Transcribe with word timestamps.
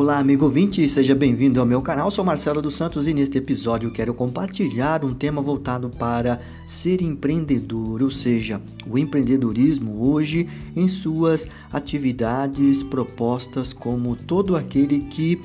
Olá, 0.00 0.20
amigo 0.20 0.44
ouvinte, 0.44 0.88
seja 0.88 1.12
bem-vindo 1.12 1.58
ao 1.58 1.66
meu 1.66 1.82
canal. 1.82 2.08
Sou 2.08 2.24
Marcelo 2.24 2.62
dos 2.62 2.76
Santos 2.76 3.08
e 3.08 3.12
neste 3.12 3.36
episódio 3.36 3.90
quero 3.90 4.14
compartilhar 4.14 5.04
um 5.04 5.12
tema 5.12 5.42
voltado 5.42 5.90
para 5.90 6.40
ser 6.68 7.02
empreendedor, 7.02 8.00
ou 8.00 8.08
seja, 8.08 8.62
o 8.88 8.96
empreendedorismo 8.96 10.08
hoje 10.08 10.48
em 10.76 10.86
suas 10.86 11.48
atividades 11.72 12.80
propostas 12.80 13.72
como 13.72 14.14
todo 14.14 14.54
aquele 14.54 15.00
que 15.00 15.42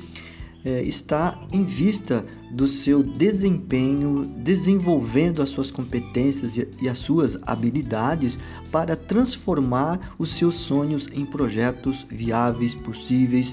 é, 0.64 0.84
está 0.84 1.36
em 1.52 1.64
vista 1.64 2.24
do 2.52 2.68
seu 2.68 3.02
desempenho, 3.02 4.32
desenvolvendo 4.38 5.42
as 5.42 5.48
suas 5.48 5.72
competências 5.72 6.56
e, 6.56 6.68
e 6.80 6.88
as 6.88 6.98
suas 6.98 7.36
habilidades 7.42 8.38
para 8.70 8.94
transformar 8.94 10.14
os 10.16 10.30
seus 10.30 10.54
sonhos 10.54 11.08
em 11.12 11.26
projetos 11.26 12.06
viáveis, 12.08 12.76
possíveis 12.76 13.52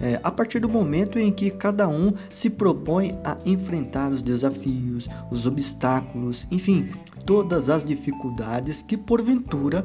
é, 0.00 0.20
a 0.22 0.30
partir 0.30 0.60
do 0.60 0.68
momento 0.68 1.18
em 1.18 1.32
que 1.32 1.50
cada 1.50 1.88
um 1.88 2.12
se 2.30 2.50
propõe 2.50 3.18
a 3.24 3.36
enfrentar 3.44 4.10
os 4.10 4.22
desafios, 4.22 5.08
os 5.30 5.46
obstáculos, 5.46 6.46
enfim, 6.50 6.90
todas 7.24 7.68
as 7.68 7.84
dificuldades 7.84 8.82
que 8.82 8.96
porventura 8.96 9.84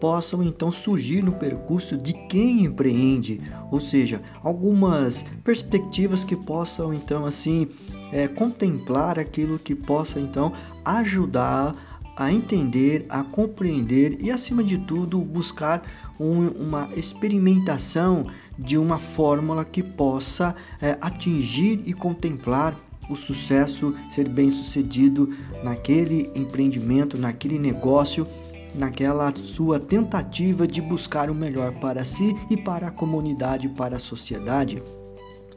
possam 0.00 0.42
então 0.42 0.72
surgir 0.72 1.22
no 1.22 1.32
percurso 1.32 1.96
de 1.96 2.14
quem 2.26 2.64
empreende, 2.64 3.40
ou 3.70 3.78
seja, 3.78 4.22
algumas 4.42 5.24
perspectivas 5.44 6.24
que 6.24 6.34
possam 6.34 6.94
então 6.94 7.26
assim 7.26 7.68
é, 8.10 8.26
contemplar 8.26 9.18
aquilo 9.18 9.58
que 9.58 9.74
possa 9.74 10.18
então 10.18 10.52
ajudar 10.84 11.89
a 12.16 12.32
entender, 12.32 13.06
a 13.08 13.22
compreender 13.22 14.18
e, 14.20 14.30
acima 14.30 14.62
de 14.62 14.78
tudo, 14.78 15.18
buscar 15.20 15.82
um, 16.18 16.48
uma 16.48 16.88
experimentação 16.94 18.26
de 18.58 18.76
uma 18.76 18.98
fórmula 18.98 19.64
que 19.64 19.82
possa 19.82 20.54
é, 20.80 20.98
atingir 21.00 21.82
e 21.86 21.92
contemplar 21.92 22.76
o 23.08 23.16
sucesso, 23.16 23.94
ser 24.08 24.28
bem 24.28 24.50
sucedido 24.50 25.34
naquele 25.64 26.30
empreendimento, 26.34 27.18
naquele 27.18 27.58
negócio, 27.58 28.26
naquela 28.74 29.34
sua 29.34 29.80
tentativa 29.80 30.66
de 30.66 30.80
buscar 30.80 31.30
o 31.30 31.34
melhor 31.34 31.72
para 31.80 32.04
si 32.04 32.36
e 32.48 32.56
para 32.56 32.88
a 32.88 32.90
comunidade, 32.90 33.68
para 33.68 33.96
a 33.96 34.00
sociedade. 34.00 34.82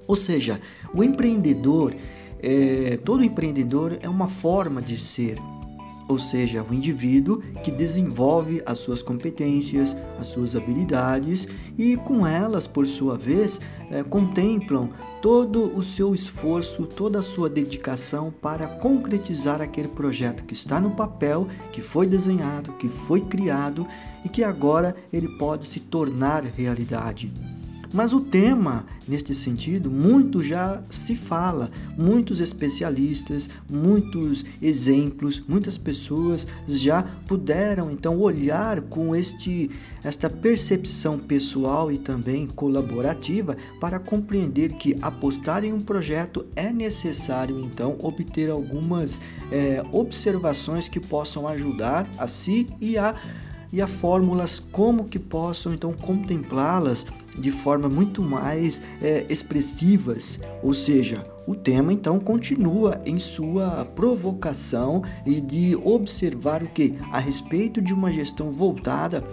Ou 0.07 0.15
seja, 0.15 0.59
o 0.93 1.03
empreendedor, 1.03 1.95
é, 2.41 2.97
todo 2.97 3.23
empreendedor 3.23 3.97
é 4.01 4.09
uma 4.09 4.27
forma 4.27 4.81
de 4.81 4.97
ser, 4.97 5.37
ou 6.07 6.19
seja, 6.19 6.63
o 6.63 6.73
indivíduo 6.73 7.41
que 7.63 7.71
desenvolve 7.71 8.61
as 8.65 8.79
suas 8.79 9.01
competências, 9.01 9.95
as 10.19 10.27
suas 10.27 10.55
habilidades 10.55 11.47
e 11.77 11.95
com 11.97 12.25
elas, 12.27 12.67
por 12.67 12.87
sua 12.87 13.17
vez, 13.17 13.59
é, 13.89 14.03
contemplam 14.03 14.89
todo 15.21 15.73
o 15.75 15.81
seu 15.81 16.13
esforço, 16.13 16.85
toda 16.85 17.19
a 17.19 17.23
sua 17.23 17.49
dedicação 17.49 18.33
para 18.41 18.67
concretizar 18.67 19.61
aquele 19.61 19.87
projeto 19.87 20.43
que 20.43 20.53
está 20.53 20.79
no 20.81 20.91
papel, 20.91 21.47
que 21.71 21.81
foi 21.81 22.05
desenhado, 22.05 22.73
que 22.73 22.89
foi 22.89 23.21
criado 23.21 23.87
e 24.25 24.29
que 24.29 24.43
agora 24.43 24.95
ele 25.11 25.27
pode 25.37 25.65
se 25.65 25.79
tornar 25.79 26.43
realidade. 26.43 27.31
Mas 27.93 28.11
o 28.11 28.19
tema, 28.19 28.87
neste 29.07 29.35
sentido, 29.35 29.91
muito 29.91 30.41
já 30.41 30.81
se 30.89 31.15
fala, 31.15 31.69
muitos 31.95 32.39
especialistas, 32.39 33.47
muitos 33.69 34.43
exemplos, 34.59 35.43
muitas 35.47 35.77
pessoas 35.77 36.47
já 36.67 37.03
puderam 37.27 37.91
então 37.91 38.19
olhar 38.19 38.81
com 38.81 39.15
este 39.15 39.69
esta 40.03 40.29
percepção 40.29 41.17
pessoal 41.17 41.89
e 41.91 41.97
também 41.97 42.47
colaborativa 42.47 43.55
para 43.79 43.99
compreender 43.99 44.73
que 44.73 44.97
apostar 45.01 45.63
em 45.63 45.71
um 45.71 45.79
projeto 45.79 46.45
é 46.55 46.73
necessário 46.73 47.59
então 47.59 47.95
obter 48.01 48.49
algumas 48.49 49.21
é, 49.49 49.81
observações 49.93 50.89
que 50.89 50.99
possam 50.99 51.47
ajudar 51.47 52.09
a 52.17 52.27
si 52.27 52.67
e 52.81 52.97
a 52.97 53.15
e 53.71 53.81
a 53.81 53.87
fórmulas 53.87 54.59
como 54.59 55.05
que 55.05 55.17
possam 55.17 55.73
então 55.73 55.93
contemplá-las 55.93 57.05
de 57.37 57.51
forma 57.51 57.89
muito 57.89 58.21
mais 58.21 58.81
é, 59.01 59.25
expressivas, 59.29 60.39
ou 60.61 60.73
seja, 60.73 61.25
o 61.45 61.55
tema 61.55 61.91
então 61.91 62.19
continua 62.19 63.01
em 63.05 63.19
sua 63.19 63.85
provocação 63.95 65.03
e 65.25 65.41
de 65.41 65.75
observar 65.83 66.63
o 66.63 66.67
que 66.67 66.95
a 67.11 67.19
respeito 67.19 67.81
de 67.81 67.93
uma 67.93 68.11
gestão 68.11 68.51
voltada 68.51 69.23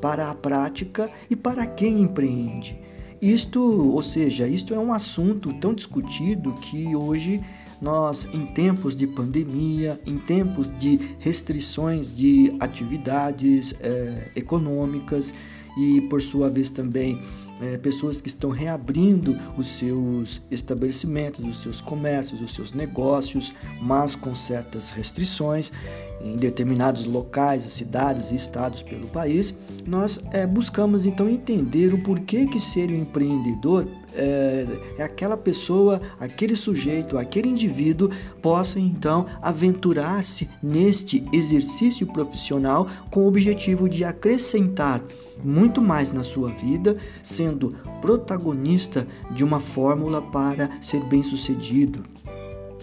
para 0.00 0.30
a 0.30 0.34
prática 0.34 1.10
e 1.30 1.36
para 1.36 1.66
quem 1.66 2.02
empreende. 2.02 2.78
Isto, 3.22 3.60
ou 3.90 4.02
seja, 4.02 4.46
isto 4.46 4.74
é 4.74 4.78
um 4.78 4.92
assunto 4.92 5.52
tão 5.54 5.72
discutido 5.72 6.52
que 6.60 6.94
hoje 6.94 7.40
nós, 7.80 8.28
em 8.32 8.44
tempos 8.46 8.94
de 8.94 9.06
pandemia, 9.06 10.00
em 10.06 10.18
tempos 10.18 10.70
de 10.78 11.16
restrições 11.18 12.14
de 12.14 12.54
atividades 12.60 13.74
é, 13.80 14.30
econômicas 14.36 15.32
e, 15.76 16.00
por 16.02 16.22
sua 16.22 16.50
vez, 16.50 16.70
também 16.70 17.20
é, 17.60 17.78
pessoas 17.78 18.20
que 18.20 18.28
estão 18.28 18.50
reabrindo 18.50 19.38
os 19.56 19.78
seus 19.78 20.42
estabelecimentos, 20.50 21.44
os 21.44 21.62
seus 21.62 21.80
comércios, 21.80 22.40
os 22.40 22.54
seus 22.54 22.72
negócios, 22.72 23.52
mas 23.80 24.14
com 24.14 24.34
certas 24.34 24.90
restrições 24.90 25.72
em 26.20 26.36
determinados 26.36 27.04
locais, 27.04 27.62
cidades 27.64 28.30
e 28.30 28.36
estados 28.36 28.82
pelo 28.82 29.06
país, 29.08 29.54
nós 29.86 30.20
é, 30.32 30.46
buscamos 30.46 31.04
então 31.04 31.28
entender 31.28 31.92
o 31.92 32.02
porquê 32.02 32.46
que 32.46 32.58
ser 32.58 32.90
um 32.90 32.96
empreendedor 32.96 33.86
é, 34.16 34.64
é, 34.96 35.02
aquela 35.02 35.36
pessoa, 35.36 36.00
aquele 36.20 36.54
sujeito, 36.54 37.18
aquele 37.18 37.48
indivíduo 37.48 38.10
possa 38.40 38.78
então 38.78 39.26
aventurar-se 39.42 40.48
neste 40.62 41.26
exercício 41.32 42.06
profissional 42.06 42.88
com 43.10 43.24
o 43.24 43.26
objetivo 43.26 43.88
de 43.88 44.04
acrescentar 44.04 45.02
muito 45.42 45.82
mais 45.82 46.12
na 46.12 46.22
sua 46.22 46.50
vida, 46.50 46.96
sendo 47.44 47.74
protagonista 48.00 49.06
de 49.30 49.44
uma 49.44 49.60
fórmula 49.60 50.22
para 50.22 50.70
ser 50.80 51.04
bem-sucedido. 51.04 52.02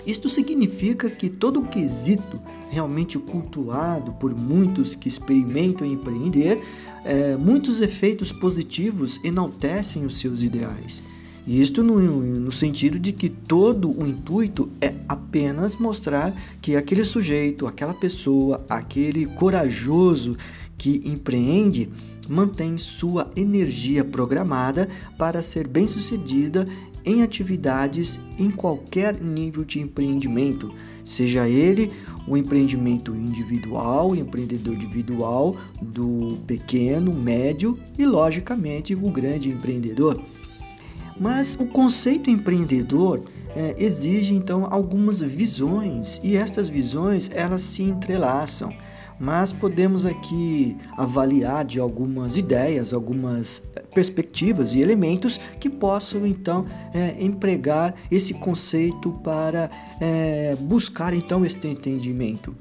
Isto 0.06 0.30
significa 0.30 1.10
que 1.10 1.30
todo 1.30 1.64
quesito 1.64 2.40
realmente 2.70 3.18
cultuado 3.20 4.14
por 4.14 4.36
muitos 4.36 4.96
que 4.96 5.08
experimentam 5.08 5.86
empreender, 5.86 6.60
é, 7.04 7.36
muitos 7.36 7.82
efeitos 7.82 8.32
positivos 8.32 9.20
enaltecem 9.24 10.06
os 10.06 10.18
seus 10.18 10.42
ideais. 10.42 11.04
Isto 11.46 11.84
no, 11.84 12.00
no, 12.00 12.52
sentido 12.52 13.00
de 13.00 13.12
que 13.12 13.28
todo 13.28 13.90
o 13.90 14.06
intuito 14.06 14.70
é 14.80 14.94
apenas 15.10 15.76
mostrar 15.76 16.34
que 16.62 16.76
aquele 16.76 17.04
sujeito, 17.04 17.66
aquela 17.66 17.96
pessoa, 17.96 18.64
aquele 18.70 19.26
corajoso 19.26 20.38
que 20.78 21.02
empreende 21.04 21.90
mantém 22.32 22.78
sua 22.78 23.30
energia 23.36 24.06
programada 24.06 24.88
para 25.18 25.44
ser 25.44 25.68
bem-sucedida 25.68 26.66
em 27.04 27.24
atividades 27.24 28.20
em 28.40 28.50
qualquer 28.50 29.20
nível 29.22 29.66
de 29.66 29.82
empreendimento, 29.82 30.74
seja 31.04 31.50
ele 31.50 31.92
o 32.26 32.38
empreendimento 32.38 33.14
individual, 33.14 34.16
empreendedor 34.16 34.76
individual, 34.76 35.58
do 35.82 36.38
pequeno, 36.48 37.12
médio 37.12 37.78
e, 37.98 38.06
logicamente, 38.06 38.96
o 38.96 39.10
grande 39.10 39.50
empreendedor. 39.50 40.22
Mas 41.20 41.58
o 41.60 41.66
conceito 41.66 42.30
empreendedor 42.30 43.24
é, 43.56 43.76
exige 43.78 44.34
então 44.34 44.68
algumas 44.72 45.20
visões 45.20 46.22
e 46.24 46.38
estas 46.38 46.70
visões 46.70 47.30
elas 47.34 47.62
se 47.62 47.84
entrelaçam 47.84 48.72
mas 49.22 49.54
podemos 49.54 50.04
aqui 50.04 50.76
avaliar 50.98 51.64
de 51.64 51.80
algumas 51.80 52.38
ideias, 52.38 52.92
algumas 52.92 53.62
eh, 53.76 53.84
perspectivas 53.94 54.74
e 54.74 54.82
elementos 54.82 55.40
que 55.60 55.70
possam 55.70 56.26
então 56.26 56.66
é, 56.92 57.24
empregar 57.24 57.94
esse 58.10 58.34
conceito 58.34 59.12
para 59.24 59.70
é, 60.00 60.58
buscar 60.60 61.14
então 61.14 61.46
este 61.46 61.68
entendimento. 61.68 62.56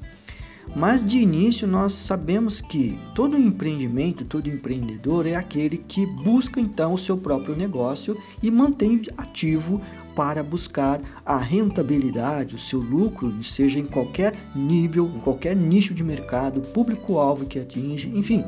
Mas 0.75 1.03
de 1.05 1.17
início 1.17 1.67
nós 1.67 1.93
sabemos 1.93 2.61
que 2.61 2.97
todo 3.15 3.35
empreendimento, 3.35 4.23
todo 4.23 4.47
empreendedor 4.47 5.25
é 5.25 5.35
aquele 5.35 5.77
que 5.77 6.05
busca 6.05 6.61
então 6.61 6.93
o 6.93 6.97
seu 6.97 7.17
próprio 7.17 7.55
negócio 7.55 8.15
e 8.41 8.49
mantém 8.49 9.01
ativo 9.17 9.81
para 10.15 10.43
buscar 10.43 11.01
a 11.25 11.37
rentabilidade, 11.37 12.55
o 12.55 12.59
seu 12.59 12.79
lucro, 12.79 13.43
seja 13.43 13.79
em 13.79 13.85
qualquer 13.85 14.35
nível, 14.55 15.11
em 15.15 15.19
qualquer 15.19 15.55
nicho 15.55 15.93
de 15.93 16.03
mercado, 16.03 16.61
público-alvo 16.61 17.45
que 17.45 17.59
atinge, 17.59 18.11
enfim, 18.15 18.43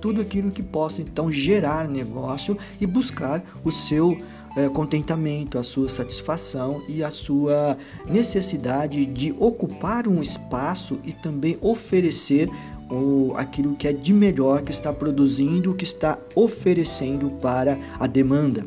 tudo 0.00 0.20
aquilo 0.20 0.50
que 0.50 0.62
possa 0.62 1.00
então 1.00 1.30
gerar 1.30 1.88
negócio 1.88 2.56
e 2.80 2.86
buscar 2.86 3.42
o 3.64 3.72
seu 3.72 4.16
é, 4.56 4.68
contentamento, 4.68 5.58
a 5.58 5.62
sua 5.62 5.88
satisfação 5.88 6.82
e 6.88 7.04
a 7.04 7.10
sua 7.10 7.76
necessidade 8.08 9.04
de 9.04 9.34
ocupar 9.38 10.08
um 10.08 10.22
espaço 10.22 10.98
e 11.04 11.12
também 11.12 11.58
oferecer 11.60 12.48
o, 12.90 13.34
aquilo 13.36 13.74
que 13.74 13.86
é 13.86 13.92
de 13.92 14.12
melhor 14.12 14.62
que 14.62 14.70
está 14.70 14.92
produzindo, 14.92 15.74
que 15.74 15.84
está 15.84 16.18
oferecendo 16.34 17.30
para 17.42 17.78
a 17.98 18.06
demanda. 18.06 18.64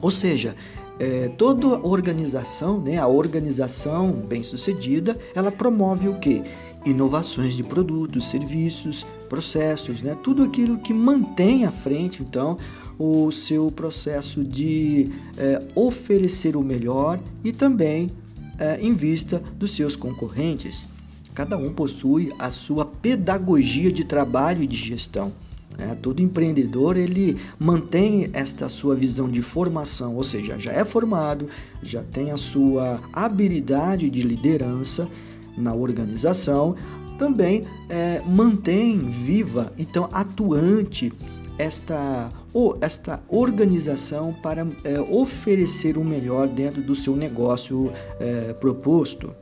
Ou 0.00 0.10
seja, 0.10 0.54
é, 0.98 1.28
toda 1.36 1.66
organização, 1.86 2.80
né, 2.80 2.98
a 2.98 3.06
organização 3.06 4.10
bem-sucedida, 4.12 5.16
ela 5.34 5.52
promove 5.52 6.08
o 6.08 6.18
quê? 6.18 6.42
Inovações 6.84 7.54
de 7.54 7.62
produtos, 7.62 8.28
serviços, 8.28 9.06
processos, 9.28 10.00
né? 10.00 10.16
tudo 10.22 10.42
aquilo 10.42 10.78
que 10.78 10.92
mantém 10.92 11.64
à 11.64 11.70
frente, 11.70 12.22
então, 12.22 12.56
o 12.98 13.30
seu 13.30 13.70
processo 13.70 14.42
de 14.44 15.10
é, 15.36 15.62
oferecer 15.74 16.56
o 16.56 16.62
melhor 16.62 17.20
e 17.44 17.52
também 17.52 18.10
é, 18.58 18.80
em 18.80 18.92
vista 18.92 19.42
dos 19.56 19.72
seus 19.72 19.94
concorrentes. 19.94 20.86
Cada 21.34 21.56
um 21.56 21.72
possui 21.72 22.32
a 22.38 22.50
sua 22.50 22.84
pedagogia 22.84 23.92
de 23.92 24.02
trabalho 24.02 24.64
e 24.64 24.66
de 24.66 24.76
gestão. 24.76 25.32
É, 25.78 25.94
todo 25.94 26.20
empreendedor 26.20 26.96
ele 26.96 27.36
mantém 27.56 28.28
esta 28.32 28.68
sua 28.68 28.96
visão 28.96 29.28
de 29.28 29.40
formação, 29.40 30.16
ou 30.16 30.24
seja, 30.24 30.58
já 30.58 30.72
é 30.72 30.84
formado, 30.84 31.46
já 31.80 32.02
tem 32.02 32.32
a 32.32 32.36
sua 32.36 33.00
habilidade 33.12 34.10
de 34.10 34.22
liderança 34.22 35.08
na 35.56 35.72
organização, 35.72 36.74
também 37.16 37.64
é, 37.88 38.20
mantém 38.26 38.98
viva, 38.98 39.72
então 39.78 40.08
atuante 40.12 41.12
esta 41.58 42.30
ou 42.52 42.76
esta 42.80 43.20
organização 43.28 44.32
para 44.42 44.66
é, 44.84 45.00
oferecer 45.00 45.98
o 45.98 46.04
melhor 46.04 46.48
dentro 46.48 46.80
do 46.82 46.94
seu 46.94 47.14
negócio 47.14 47.92
é, 48.18 48.52
proposto. 48.54 49.34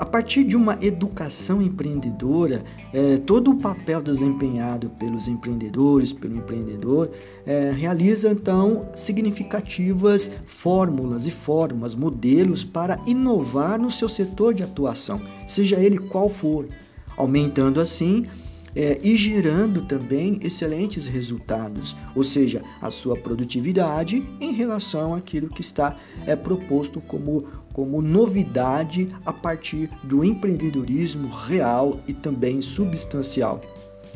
A 0.00 0.06
partir 0.06 0.44
de 0.44 0.56
uma 0.56 0.78
educação 0.80 1.60
empreendedora, 1.60 2.64
é, 2.90 3.18
todo 3.18 3.50
o 3.50 3.56
papel 3.58 4.00
desempenhado 4.00 4.88
pelos 4.98 5.28
empreendedores, 5.28 6.10
pelo 6.10 6.38
empreendedor, 6.38 7.10
é, 7.44 7.70
realiza 7.70 8.30
então 8.30 8.88
significativas 8.94 10.30
fórmulas 10.46 11.26
e 11.26 11.30
formas, 11.30 11.94
modelos 11.94 12.64
para 12.64 12.98
inovar 13.06 13.78
no 13.78 13.90
seu 13.90 14.08
setor 14.08 14.54
de 14.54 14.62
atuação, 14.62 15.20
seja 15.46 15.78
ele 15.78 15.98
qual 15.98 16.30
for, 16.30 16.66
aumentando 17.14 17.78
assim 17.78 18.26
é, 18.74 18.98
e 19.02 19.16
gerando 19.16 19.84
também 19.84 20.38
excelentes 20.42 21.06
resultados, 21.06 21.96
ou 22.14 22.22
seja, 22.22 22.62
a 22.80 22.90
sua 22.90 23.16
produtividade 23.16 24.22
em 24.40 24.52
relação 24.52 25.14
àquilo 25.14 25.48
que 25.48 25.60
está 25.60 25.96
é, 26.26 26.36
proposto 26.36 27.00
como, 27.00 27.46
como 27.72 28.00
novidade 28.00 29.08
a 29.24 29.32
partir 29.32 29.90
do 30.04 30.24
empreendedorismo 30.24 31.28
real 31.28 32.00
e 32.06 32.12
também 32.12 32.60
substancial. 32.60 33.60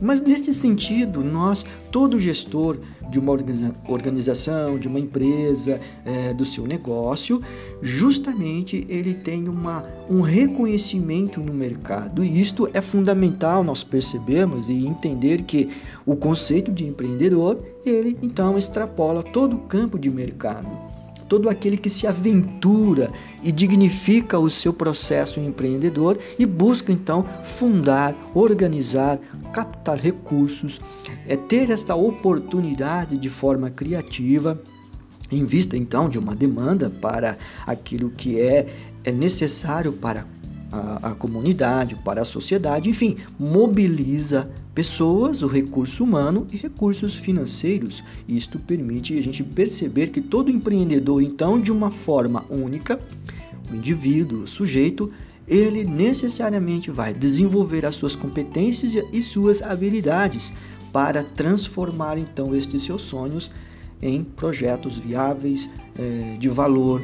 Mas 0.01 0.21
nesse 0.21 0.53
sentido, 0.53 1.23
nós, 1.23 1.65
todo 1.91 2.19
gestor 2.19 2.79
de 3.11 3.19
uma 3.19 3.33
organização, 3.89 4.79
de 4.79 4.89
uma 4.89 4.99
empresa, 4.99 5.81
é, 6.05 6.35
do 6.35 6.45
seu 6.45 6.67
negócio, 6.67 7.41
justamente 7.81 8.85
ele 8.89 9.15
tem 9.15 9.49
uma, 9.49 9.85
um 10.11 10.21
reconhecimento 10.21 11.41
no 11.41 11.53
mercado. 11.53 12.25
E 12.25 12.41
isto 12.41 12.69
é 12.73 12.81
fundamental 12.81 13.63
nós 13.63 13.85
percebemos 13.85 14.69
e 14.69 14.87
entender 14.87 15.43
que 15.43 15.71
o 16.05 16.17
conceito 16.17 16.73
de 16.73 16.85
empreendedor, 16.85 17.59
ele 17.85 18.17
então 18.23 18.59
extrapola 18.59 19.23
todo 19.23 19.57
o 19.57 19.61
campo 19.61 19.99
de 19.99 20.11
mercado 20.11 20.84
todo 21.29 21.49
aquele 21.49 21.77
que 21.77 21.91
se 21.91 22.07
aventura 22.07 23.11
e 23.43 23.51
dignifica 23.51 24.39
o 24.39 24.51
seu 24.51 24.73
processo 24.73 25.41
empreendedor 25.41 26.19
e 26.39 26.47
busca 26.47 26.93
então 26.93 27.25
fundar, 27.43 28.15
organizar, 28.35 29.19
captar 29.53 29.99
recursos, 29.99 30.81
é 31.27 31.37
ter 31.37 31.71
essa 31.71 31.95
oportunidade 31.95 33.17
de 33.17 33.29
forma 33.29 33.71
criativa 33.71 34.61
em 35.31 35.45
vista 35.45 35.77
então 35.77 36.09
de 36.09 36.19
uma 36.19 36.35
demanda 36.35 36.91
para 36.91 37.39
aquilo 37.67 38.11
que 38.11 38.41
é, 38.41 38.67
é 39.03 39.11
necessário 39.11 39.93
para 39.93 40.27
a, 40.75 41.11
a 41.11 41.15
comunidade, 41.15 41.95
para 41.95 42.23
a 42.23 42.25
sociedade, 42.25 42.89
enfim, 42.89 43.17
mobiliza 43.39 44.51
pessoas, 44.75 45.43
o 45.43 45.47
recurso 45.47 46.03
humano 46.03 46.47
e 46.53 46.57
recursos 46.57 47.15
financeiros. 47.15 48.03
Isto 48.29 48.59
permite 48.59 49.17
a 49.17 49.23
gente 49.23 49.45
perceber 49.45 50.09
que 50.09 50.21
todo 50.21 50.51
empreendedor, 50.51 51.23
então, 51.23 51.61
de 51.61 51.71
uma 51.71 51.91
forma 51.91 52.45
única, 52.51 52.99
o 53.71 53.77
indivíduo, 53.77 54.43
o 54.43 54.49
sujeito, 54.49 55.13
ele 55.47 55.85
necessariamente 55.85 56.91
vai 56.91 57.15
desenvolver 57.15 57.87
as 57.87 57.95
suas 57.95 58.17
competências 58.17 59.05
e 59.13 59.23
suas 59.23 59.63
habilidades 59.63 60.53
para 60.93 61.23
transformar 61.23 62.19
então 62.19 62.55
estes 62.55 62.83
seus 62.83 63.03
sonhos 63.03 63.51
em 64.01 64.25
projetos 64.25 64.97
viáveis 64.99 65.69
é, 65.99 66.37
de 66.39 66.49
valor 66.49 67.03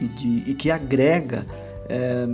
e, 0.00 0.08
de, 0.08 0.50
e 0.50 0.54
que 0.54 0.70
agrega 0.70 1.46
é, 1.88 2.26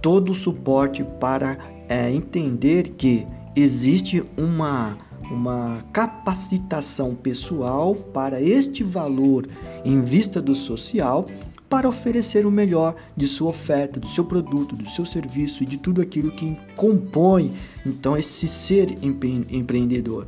todo 0.00 0.32
o 0.32 0.34
suporte 0.34 1.04
para 1.20 1.58
é, 1.88 2.10
entender 2.10 2.90
que 2.90 3.26
existe 3.56 4.24
uma, 4.36 4.98
uma 5.30 5.82
capacitação 5.92 7.14
pessoal 7.14 7.94
para 7.94 8.40
este 8.40 8.84
valor 8.84 9.48
em 9.84 10.00
vista 10.02 10.40
do 10.40 10.54
social 10.54 11.26
para 11.68 11.88
oferecer 11.88 12.46
o 12.46 12.50
melhor 12.50 12.94
de 13.16 13.26
sua 13.26 13.50
oferta, 13.50 14.00
do 14.00 14.08
seu 14.08 14.24
produto, 14.24 14.74
do 14.74 14.88
seu 14.88 15.04
serviço 15.04 15.62
e 15.62 15.66
de 15.66 15.76
tudo 15.76 16.00
aquilo 16.00 16.30
que 16.30 16.56
compõe 16.76 17.52
então 17.84 18.16
esse 18.16 18.48
ser 18.48 18.96
empreendedor. 19.02 20.26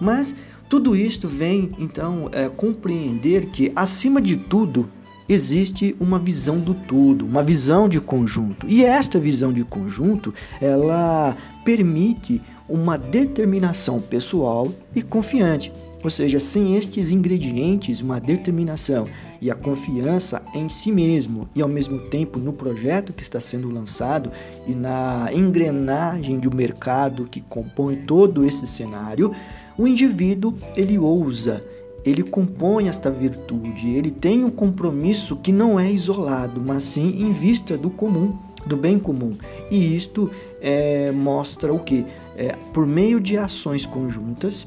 Mas 0.00 0.34
tudo 0.68 0.94
isto 0.94 1.28
vem 1.28 1.70
então 1.78 2.28
é, 2.32 2.48
compreender 2.48 3.46
que 3.46 3.72
acima 3.74 4.20
de 4.20 4.36
tudo 4.36 4.90
existe 5.28 5.96
uma 5.98 6.18
visão 6.18 6.58
do 6.58 6.74
todo, 6.74 7.24
uma 7.24 7.42
visão 7.42 7.88
de 7.88 8.00
conjunto. 8.00 8.66
E 8.68 8.84
esta 8.84 9.18
visão 9.18 9.52
de 9.52 9.64
conjunto, 9.64 10.32
ela 10.60 11.36
permite 11.64 12.40
uma 12.68 12.96
determinação 12.96 14.00
pessoal 14.00 14.72
e 14.94 15.02
confiante. 15.02 15.72
Ou 16.02 16.10
seja, 16.10 16.38
sem 16.38 16.76
estes 16.76 17.10
ingredientes, 17.10 18.02
uma 18.02 18.20
determinação 18.20 19.08
e 19.40 19.50
a 19.50 19.54
confiança 19.54 20.42
em 20.54 20.68
si 20.68 20.92
mesmo 20.92 21.48
e 21.54 21.62
ao 21.62 21.68
mesmo 21.68 21.98
tempo 21.98 22.38
no 22.38 22.52
projeto 22.52 23.10
que 23.10 23.22
está 23.22 23.40
sendo 23.40 23.70
lançado 23.70 24.30
e 24.66 24.74
na 24.74 25.30
engrenagem 25.32 26.38
do 26.38 26.54
mercado 26.54 27.24
que 27.24 27.40
compõe 27.40 27.96
todo 27.96 28.44
esse 28.44 28.66
cenário, 28.66 29.34
o 29.78 29.88
indivíduo 29.88 30.54
ele 30.76 30.98
ousa 30.98 31.64
ele 32.04 32.22
compõe 32.22 32.88
esta 32.88 33.10
virtude, 33.10 33.88
ele 33.88 34.10
tem 34.10 34.44
um 34.44 34.50
compromisso 34.50 35.36
que 35.36 35.50
não 35.50 35.80
é 35.80 35.90
isolado, 35.90 36.62
mas 36.64 36.84
sim 36.84 37.22
em 37.22 37.32
vista 37.32 37.78
do 37.78 37.88
comum, 37.88 38.36
do 38.66 38.76
bem 38.76 38.98
comum. 38.98 39.36
E 39.70 39.96
isto 39.96 40.30
é, 40.60 41.10
mostra 41.12 41.72
o 41.72 41.78
que? 41.78 42.04
É, 42.36 42.52
por 42.72 42.86
meio 42.86 43.20
de 43.20 43.38
ações 43.38 43.86
conjuntas 43.86 44.66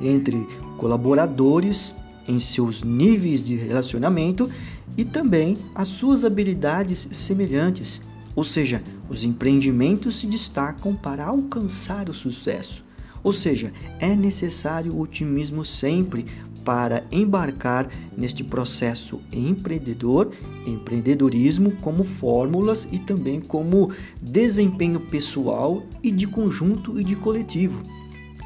entre 0.00 0.46
colaboradores 0.76 1.94
em 2.28 2.38
seus 2.38 2.82
níveis 2.82 3.42
de 3.42 3.56
relacionamento 3.56 4.48
e 4.96 5.04
também 5.04 5.58
as 5.74 5.88
suas 5.88 6.24
habilidades 6.24 7.08
semelhantes. 7.10 8.00
Ou 8.34 8.44
seja, 8.44 8.82
os 9.10 9.24
empreendimentos 9.24 10.20
se 10.20 10.26
destacam 10.26 10.94
para 10.94 11.26
alcançar 11.26 12.08
o 12.08 12.14
sucesso. 12.14 12.84
Ou 13.22 13.32
seja, 13.32 13.72
é 14.00 14.16
necessário 14.16 14.98
otimismo 14.98 15.64
sempre 15.64 16.26
para 16.64 17.04
embarcar 17.10 17.88
neste 18.16 18.42
processo 18.44 19.20
empreendedor, 19.32 20.30
empreendedorismo 20.66 21.72
como 21.80 22.04
fórmulas 22.04 22.86
e 22.90 22.98
também 22.98 23.40
como 23.40 23.90
desempenho 24.20 25.00
pessoal 25.00 25.82
e 26.02 26.10
de 26.10 26.26
conjunto 26.26 26.98
e 27.00 27.04
de 27.04 27.16
coletivo. 27.16 27.82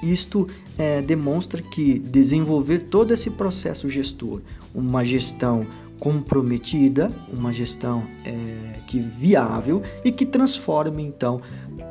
Isto 0.02 0.46
é, 0.76 1.00
demonstra 1.00 1.62
que 1.62 1.98
desenvolver 1.98 2.80
todo 2.90 3.12
esse 3.12 3.30
processo 3.30 3.88
gestor, 3.88 4.42
uma 4.74 5.04
gestão 5.04 5.66
comprometida, 5.98 7.10
uma 7.32 7.52
gestão 7.52 8.04
é, 8.24 8.80
que 8.86 8.98
viável 8.98 9.82
e 10.04 10.12
que 10.12 10.26
transforme 10.26 11.02
então 11.02 11.40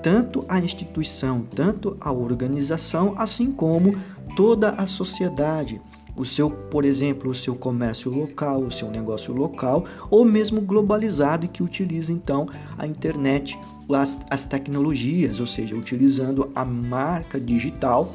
tanto 0.01 0.45
a 0.47 0.59
instituição, 0.59 1.41
tanto 1.41 1.97
a 1.99 2.11
organização, 2.11 3.15
assim 3.17 3.51
como 3.51 3.95
toda 4.35 4.69
a 4.71 4.85
sociedade 4.85 5.81
o 6.15 6.23
seu, 6.23 6.49
por 6.49 6.85
exemplo, 6.85 7.29
o 7.29 7.35
seu 7.35 7.55
comércio 7.55 8.09
local, 8.09 8.61
o 8.61 8.71
seu 8.71 8.89
negócio 8.89 9.33
local, 9.33 9.85
ou 10.09 10.23
mesmo 10.23 10.61
globalizado 10.61 11.47
que 11.47 11.61
utiliza 11.61 12.11
então 12.11 12.47
a 12.77 12.87
internet, 12.87 13.59
as, 13.91 14.17
as 14.29 14.45
tecnologias, 14.45 15.39
ou 15.39 15.47
seja, 15.47 15.75
utilizando 15.75 16.51
a 16.55 16.63
marca 16.63 17.39
digital 17.39 18.13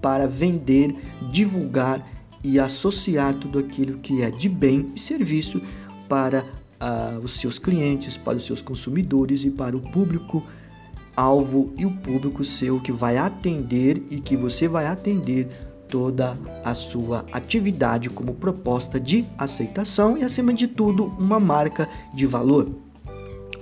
para 0.00 0.26
vender, 0.26 0.94
divulgar 1.30 2.06
e 2.42 2.58
associar 2.58 3.34
tudo 3.34 3.58
aquilo 3.58 3.98
que 3.98 4.22
é 4.22 4.30
de 4.30 4.48
bem 4.48 4.90
e 4.94 5.00
serviço 5.00 5.60
para 6.08 6.44
uh, 6.80 7.18
os 7.22 7.38
seus 7.38 7.58
clientes, 7.58 8.16
para 8.16 8.36
os 8.36 8.46
seus 8.46 8.62
consumidores 8.62 9.44
e 9.44 9.50
para 9.50 9.76
o 9.76 9.80
público 9.80 10.42
alvo 11.14 11.72
e 11.76 11.84
o 11.84 11.90
público 11.90 12.44
seu 12.44 12.80
que 12.80 12.92
vai 12.92 13.18
atender 13.18 14.02
e 14.10 14.20
que 14.20 14.36
você 14.36 14.66
vai 14.66 14.86
atender 14.86 15.48
toda 15.90 16.38
a 16.64 16.72
sua 16.74 17.24
atividade 17.32 18.08
como 18.08 18.34
proposta 18.34 19.00
de 19.00 19.24
aceitação 19.36 20.16
e, 20.16 20.24
acima 20.24 20.52
de 20.52 20.66
tudo, 20.66 21.06
uma 21.18 21.40
marca 21.40 21.88
de 22.14 22.26
valor. 22.26 22.68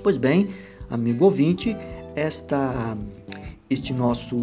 Pois 0.03 0.17
bem, 0.17 0.51
amigo 0.91 1.25
ouvinte, 1.25 1.77
esta 2.15 2.97
este 3.71 3.93
nosso 3.93 4.37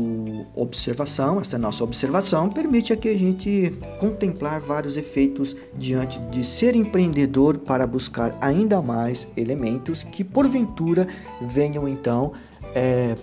observação, 0.56 1.39
esta 1.42 1.58
nossa 1.58 1.84
observação 1.84 2.48
permite 2.48 2.96
que 2.96 3.10
a 3.10 3.18
gente 3.18 3.74
contemplar 4.00 4.60
vários 4.60 4.98
efeitos 4.98 5.56
diante 5.75 6.20
de 6.30 6.46
ser 6.46 6.75
empreendedor 6.75 7.58
para 7.58 7.88
buscar 7.88 8.38
ainda 8.39 8.82
mais 8.84 9.27
elementos 9.36 10.04
que 10.04 10.24
porventura 10.24 11.08
venham 11.42 11.88
então 11.88 12.34
é, 12.75 13.15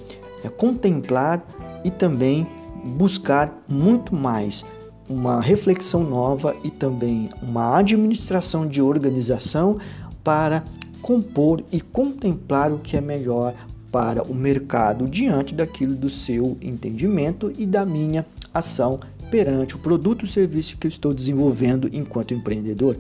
é, 0.42 0.49
contemplar 0.49 1.47
e 1.85 1.90
também 1.90 2.49
buscar 2.84 3.62
muito 3.68 4.14
mais 4.14 4.64
uma 5.08 5.40
reflexão 5.40 6.02
nova 6.02 6.56
e 6.64 6.70
também 6.70 7.28
uma 7.42 7.76
administração 7.76 8.66
de 8.66 8.80
organização 8.80 9.78
para 10.22 10.64
compor 11.00 11.62
e 11.72 11.80
contemplar 11.80 12.72
o 12.72 12.78
que 12.78 12.96
é 12.96 13.00
melhor 13.00 13.54
para 13.90 14.22
o 14.22 14.34
mercado 14.34 15.06
diante 15.06 15.54
daquilo 15.54 15.94
do 15.94 16.08
seu 16.08 16.56
entendimento 16.62 17.52
e 17.58 17.66
da 17.66 17.84
minha 17.84 18.24
ação 18.54 18.98
perante 19.30 19.76
o 19.76 19.78
produto 19.78 20.22
ou 20.22 20.28
serviço 20.28 20.76
que 20.78 20.86
eu 20.86 20.90
estou 20.90 21.12
desenvolvendo 21.12 21.90
enquanto 21.92 22.34
empreendedor. 22.34 22.96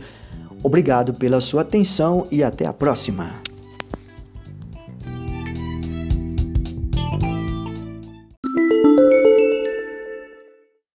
Obrigado 0.62 1.14
pela 1.14 1.40
sua 1.40 1.62
atenção 1.62 2.26
e 2.30 2.42
até 2.42 2.66
a 2.66 2.72
próxima. 2.72 3.51